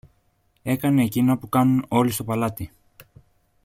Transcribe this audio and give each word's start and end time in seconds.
Έκανε 0.63 1.03
εκείνα 1.03 1.37
που 1.37 1.49
κάνουν 1.49 1.85
όλοι 1.87 2.11
στο 2.11 2.23
παλάτι. 2.23 2.71